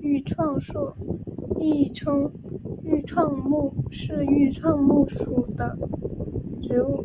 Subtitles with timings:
[0.00, 0.94] 愈创树
[1.60, 2.32] 亦称
[2.84, 5.76] 愈创木是愈创木属的
[6.62, 7.04] 植物。